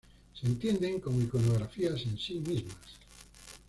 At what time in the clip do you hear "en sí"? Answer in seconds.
1.89-2.39